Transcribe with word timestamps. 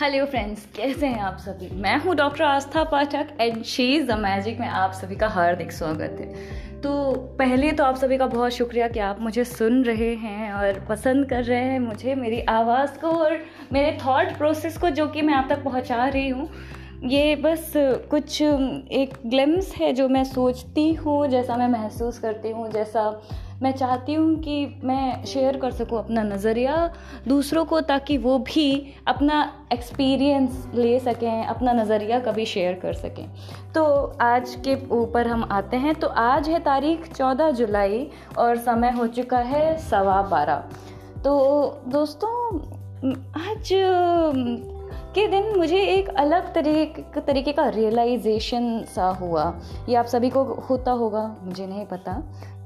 Hello 0.00 0.24
friends 0.26 0.64
कैसे 0.76 1.06
हैं 1.06 1.20
आप 1.20 1.38
सभी? 1.38 1.68
मैं 1.80 1.96
हूँ 2.00 2.14
doctor 2.16 2.44
Aastha 2.44 2.84
Pathak 2.84 3.28
and 3.40 3.62
she 3.62 3.86
is 3.94 4.06
the 4.06 4.12
magic 4.12 4.60
में 4.60 4.66
आप 4.66 4.92
सभी 4.92 5.16
का 5.16 5.28
हार्दिक 5.28 5.72
स्वागत 5.72 6.16
है। 6.20 6.80
तो 6.80 7.12
पहले 7.38 7.72
तो 7.72 7.84
आप 7.84 7.96
सभी 7.96 8.18
का 8.18 8.26
बहुत 8.26 8.52
शुक्रिया 8.52 8.88
कि 8.88 9.00
आप 9.00 9.20
मुझे 9.20 9.44
सुन 9.44 9.82
रहे 9.84 10.14
हैं 10.14 10.52
और 10.52 10.80
पसंद 10.88 11.28
कर 11.30 11.44
रहे 11.44 11.60
हैं 11.60 11.78
मुझे, 11.78 12.14
मेरी 12.14 12.40
आवाज़ 12.40 12.98
को 13.00 13.08
और 13.08 13.38
मेरे 13.72 13.98
थॉट 14.06 14.36
प्रोसेस 14.38 14.78
को 14.78 14.90
जो 14.90 15.06
कि 15.06 15.22
मैं 15.22 15.34
आप 15.34 15.48
तक 15.50 15.62
पहुँचा 15.64 16.06
रही 16.06 16.28
हूँ। 16.28 16.48
ये 17.04 17.36
बस 17.36 17.72
कुछ, 18.10 18.40
एक 18.42 19.14
ग्लिम्स 19.26 19.74
है 19.74 19.92
जो 19.92 20.08
मैं 20.08 20.24
सोचती 20.24 20.92
हूँ, 20.94 21.26
जैसा 21.28 21.56
मैं 21.56 21.68
महसूस 21.68 22.18
करती 22.18 22.50
हूँ, 22.50 22.70
जैसा 22.70 23.10
मैं 23.62 23.72
चाहती 23.72 24.14
हूँ 24.14 24.38
कि 24.40 24.80
मैं 24.84 25.24
शेयर 25.24 25.56
कर 25.56 25.70
सकूँ 25.70 25.98
अपना 25.98 26.22
नज़रिया 26.22 26.90
दूसरों 27.28 27.64
को 27.64 27.80
ताकि 27.80 28.16
वो 28.18 28.38
भी 28.38 28.94
अपना 29.06 29.68
एक्सपीरियंस 29.72 30.68
ले 30.74 30.98
सकें, 31.00 31.44
अपना 31.44 31.72
नज़रिया 31.72 32.18
कभी 32.20 32.46
शेयर 32.46 32.74
कर 32.74 32.92
सकें। 32.92 33.26
तो 33.74 33.84
आज 34.20 34.54
के 34.54 34.76
ऊपर 34.88 35.26
हम 35.26 35.48
आते 35.52 35.76
हैं। 35.76 35.94
तो 35.94 36.06
आज 36.06 36.48
है 36.48 36.58
तारीख 36.58 37.12
14 37.14 37.50
जुलाई 37.50 38.06
और 38.38 38.56
समय 38.56 38.90
हो 38.90 39.06
चुका 39.06 39.38
है 39.38 39.76
सवा 39.78 40.22
बारह। 40.22 40.64
तो 41.24 41.34
दोस्तों, 41.88 42.58
आज 43.40 43.72
के 45.14 45.26
दिन 45.28 45.56
मुझे 45.58 45.78
एक 45.78 46.08
अलग 46.08 46.52
तरीके 46.54 47.20
तरीके 47.20 47.52
का 47.52 47.68
रियलाइजेशन 47.68 48.84
सा 48.94 49.08
हुआ। 49.10 49.44
ये 49.88 49.96
आप 49.96 50.06
सभी 50.06 50.30
को 50.30 50.44
होता 50.70 50.90
होगा, 50.90 51.24
मुझे 51.42 51.66
नहीं 51.66 51.84
पता। 51.86 52.12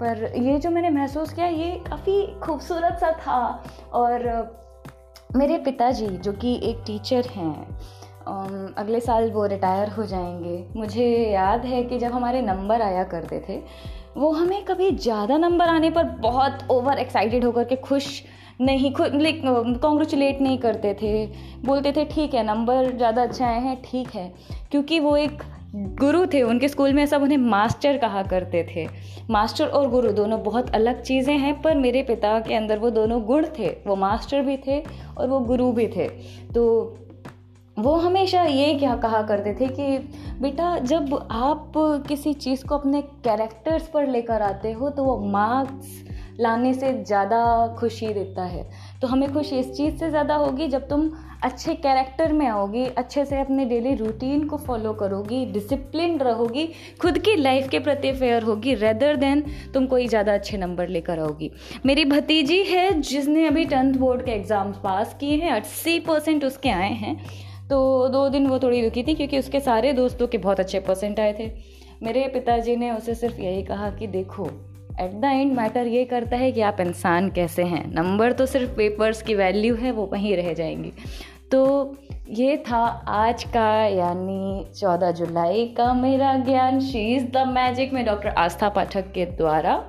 पर 0.00 0.32
ये 0.36 0.58
जो 0.58 0.70
मैंने 0.70 0.90
महसूस 0.90 1.32
किया, 1.32 1.46
ये 1.46 1.70
काफ़ी 1.88 2.26
खूबसूरत 2.40 2.98
सा 3.00 3.10
था। 3.12 3.62
और, 3.92 4.28
मेरे 5.36 5.58
पिताजी, 5.58 6.06
जो 6.06 6.32
कि 6.32 6.54
एक 6.62 6.82
टीचर 6.86 7.26
हैं 7.26 8.74
अगले 8.78 9.00
साल 9.00 9.30
वो 9.30 9.46
रिटायर 9.46 9.88
हो 9.88 10.04
जाएँगे। 10.04 10.64
मुझे 10.76 11.06
याद 11.32 11.64
है 11.64 11.82
कि 11.82 11.98
जब 11.98 12.12
हमारे 12.12 12.40
नंबर 12.42 12.82
आया 12.82 13.04
करते 13.04 13.42
थे, 13.48 13.60
वो 14.16 14.30
हमें 14.32 14.64
कभी 14.64 14.90
ज़्यादा 14.90 15.36
नंबर 15.36 15.68
आने 15.68 15.90
पर 15.90 16.04
बहुत 16.20 16.66
ओवर 16.70 16.98
एक्साइटेड 16.98 17.44
होकर 17.44 17.64
के 17.64 17.76
खुश 17.76 18.22
नहीं, 18.60 18.92
खुद 18.92 19.14
लाइक 19.14 19.42
कॉन्ग्रेचुलेट 19.82 20.40
नहीं 20.40 20.58
करते 20.58 20.94
थे। 20.94 21.26
बोलते 21.64 21.92
थे, 21.92 22.04
ठीक 22.04 22.34
है 22.34 22.44
नंबर 22.46 22.96
ज़्यादा 22.96 23.22
अच्छे 23.22 23.44
आए 23.44 23.60
हैं, 23.60 23.80
ठीक 23.84 24.14
है। 24.14 24.32
क्योंकि 24.70 24.98
वो 25.00 25.16
एक 25.16 25.42
गुरु 25.74 26.24
थे, 26.26 26.42
उनके 26.42 26.68
स्कूल 26.68 26.92
में 26.92 27.04
सब 27.06 27.22
उन्हें 27.22 27.38
मास्टर 27.38 27.96
कहा 27.96 28.22
करते 28.22 28.66
थे। 28.74 28.86
मास्टर 29.30 29.66
और 29.66 29.88
गुरु 29.90 30.12
दोनों 30.12 30.42
बहुत 30.42 30.70
अलग 30.70 31.02
चीज़ें 31.02 31.36
हैं, 31.38 31.60
पर 31.62 31.74
मेरे 31.74 32.02
पिता 32.02 32.38
के 32.40 32.54
अंदर 32.54 32.78
वो 32.78 32.90
दोनों 32.90 33.22
गुण 33.22 33.46
थे। 33.58 33.68
वो 33.86 33.96
मास्टर 33.96 34.42
भी 34.42 34.56
थे 34.56 34.80
और 35.18 35.28
वो 35.28 35.40
गुरु 35.40 35.72
भी 35.72 35.88
थे। 35.88 36.08
तो 36.54 36.96
वो 37.76 37.94
हमेशा 37.94 38.42
ये 38.42 38.74
क्या 38.74 38.94
कहा 38.96 39.22
करते 39.22 39.52
थे 39.54 39.66
कि, 39.68 39.98
बेटा, 40.40 40.78
जब 40.78 41.14
आप 41.30 41.72
किसी 42.08 42.32
चीज़ 42.34 42.64
को 42.66 42.78
अपने 42.78 43.02
कैरेक्टर्स 43.24 43.88
पर 43.88 44.06
लेकर 44.06 44.42
आते 44.42 44.72
हो 44.72 44.90
तो 44.90 45.04
वो 45.04 45.18
मार्क्स 45.28 46.04
लाने 46.40 46.72
से 46.74 46.92
ज़्यादा 46.94 47.76
खुशी 47.78 48.08
देता 48.08 48.44
है। 48.44 48.64
तो 49.02 49.08
हमें 49.08 49.32
खुशी 49.32 49.58
इस 49.58 49.72
चीज़ 49.72 49.96
से 49.96 50.10
ज़्यादा 50.10 50.34
होगी 50.36 50.68
जब 50.68 50.88
तुम 50.88 51.10
अच्छे 51.44 51.74
कैरेक्टर 51.76 52.32
में 52.32 52.46
आओगी, 52.46 52.84
अच्छे 52.86 53.24
से 53.24 53.40
अपने 53.40 53.64
डेली 53.64 53.94
रूटीन 53.94 54.46
को 54.48 54.56
फॉलो 54.58 54.92
करोगी 54.94 55.44
डिसिप्लिन 55.46 56.18
रहोगी, 56.18 56.66
खुद 57.02 57.18
की 57.18 57.34
लाइफ 57.36 57.68
के 57.68 57.78
प्रति 57.78 58.12
फेयर 58.12 58.42
होगी 58.42 58.74
रेदर 58.74 59.16
देन 59.16 59.44
तुम 59.74 59.86
कोई 59.86 60.06
ज़्यादा 60.08 60.34
अच्छे 60.34 60.56
नंबर 60.56 60.88
लेकर 60.88 61.18
आओगी। 61.18 61.50
मेरी 61.86 62.04
भतीजी 62.04 62.62
है, 62.64 63.00
जिसने 63.00 63.46
अभी 63.46 63.64
टेंथ 63.64 63.94
बोर्ड 63.94 64.24
के 64.24 64.30
एग्ज़ाम्स 64.30 64.76
पास 64.84 65.16
किए 65.20 65.36
हैं, 65.36 65.50
अस्सी 65.52 65.98
परसेंट 66.00 66.44
उसके 66.44 66.70
आए 66.70 66.92
हैं। 66.94 67.16
तो 67.68 68.08
दो 68.08 68.28
दिन 68.28 68.46
वो 68.46 68.58
थोड़ी 68.58 68.82
दुखी 68.82 69.02
थी, 69.02 69.14
क्योंकि 69.14 69.38
उसके 69.38 69.60
सारे 69.60 69.92
दोस्तों 69.92 70.26
के 70.26 70.38
बहुत 70.38 70.60
अच्छे 70.60 70.80
परसेंट 70.80 71.20
आए 71.20 71.32
थे। 71.38 71.50
मेरे 72.02 72.26
पिताजी 72.28 72.76
ने 72.76 72.90
उसे 72.90 73.14
सिर्फ़ 73.14 73.40
यही 73.40 73.62
कहा 73.62 73.90
कि 73.90 74.06
देखो 74.08 74.48
एट 75.00 75.12
द 75.12 75.24
एंड 75.24 75.52
मैटर 75.52 75.86
ये 75.86 76.04
करता 76.04 76.36
है 76.36 76.52
कि 76.52 76.60
आप 76.60 76.80
इंसान 76.80 77.30
कैसे 77.30 77.62
हैं। 77.62 77.94
नंबर 77.94 78.32
तो 78.32 78.46
सिर्फ़ 78.46 78.70
पेपर्स 78.70 79.22
की 79.22 79.34
वैल्यू 79.34 79.74
है, 79.74 79.90
वो 79.92 80.10
वहीं 80.12 80.36
रह 80.36 80.54
जाएँगी। 80.54 80.92
तो 81.52 81.94
ये 82.30 82.56
था 82.56 82.78
आज 83.08 83.44
का, 83.44 83.86
यानी 83.86 84.66
14 84.76 85.10
जुलाई 85.10 85.74
का 85.76 85.94
मेरा 85.94 86.36
ज्ञान। 86.36 86.80
शी 86.80 87.14
इज़ 87.14 87.24
द 87.24 87.36
मैजिक 87.36 87.92
में 87.92 88.04
डॉक्टर 88.04 88.28
आस्था 88.28 88.68
पाठक 88.68 89.12
के 89.12 89.26
द्वारा। 89.26 89.84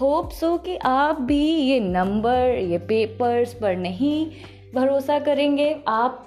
होप 0.00 0.30
सो 0.30 0.58
कि 0.58 0.76
आप 0.76 1.20
भी 1.20 1.48
ये 1.48 1.80
नंबर 1.80 2.58
ये 2.58 2.78
पेपर्स 2.78 3.54
पर 3.54 3.76
नहीं 3.76 4.26
भरोसा 4.74 5.18
करेंगे। 5.18 5.76
आप 5.88 6.26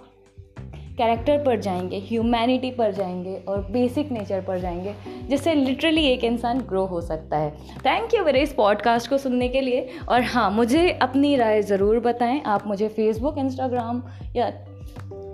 कैरेक्टर 0.97 1.43
पर 1.43 1.59
जाएँगे 1.59 1.97
ह्यूमैनिटी 1.99 2.71
पर 2.71 2.91
जाएँगे 2.91 3.35
और 3.47 3.61
बेसिक 3.71 4.11
नेचर 4.11 4.41
पर 4.41 4.59
जाएँगे, 4.59 4.93
जिससे 5.29 5.53
लिटरली 5.53 6.05
एक 6.05 6.23
इंसान 6.23 6.59
ग्रो 6.59 6.85
हो 6.85 7.01
सकता 7.01 7.37
है। 7.37 7.51
थैंक 7.85 8.13
यू 8.13 8.23
मेरे 8.25 8.41
इस 8.41 8.53
पॉडकास्ट 8.53 9.09
को 9.09 9.17
सुनने 9.17 9.49
के 9.49 9.61
लिए। 9.61 9.87
और 10.09 10.21
हाँ 10.21 10.49
मुझे 10.51 10.91
अपनी 10.91 11.35
राय 11.35 11.61
ज़रूर 11.61 11.99
बताएँ। 11.99 12.41
आप 12.45 12.67
मुझे 12.67 12.87
फेसबुक 12.87 13.37
इंस्टाग्राम 13.37 14.03
या 14.35 14.51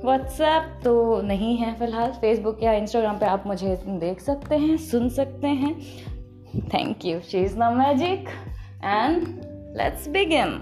व्हाट्सएप 0.06 0.81
तो 0.84 1.22
नहीं 1.22 1.57
है 1.57 1.74
फ़िलहाल। 1.75 2.12
फेसबुक 2.12 2.63
या 2.63 2.74
इंस्टाग्राम 2.74 3.18
पे 3.18 3.25
आप 3.25 3.44
मुझे 3.47 3.75
देख 3.88 4.19
सकते 4.19 4.56
हैं, 4.56 4.78
सुन 4.78 5.09
सकते 5.09 5.47
हैं। 5.47 5.75
Thank 6.69 7.06
you 7.06 7.19
she 7.19 7.38
is 7.38 7.56
the 7.56 7.72
magic 7.74 8.30
and 8.84 9.28
let's 9.78 10.07
begin 10.07 10.59